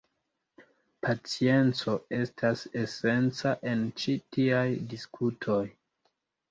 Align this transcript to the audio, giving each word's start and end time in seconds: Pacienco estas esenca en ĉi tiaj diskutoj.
Pacienco 1.07 1.95
estas 2.21 2.65
esenca 2.85 3.55
en 3.75 3.87
ĉi 4.01 4.19
tiaj 4.35 4.67
diskutoj. 4.97 5.65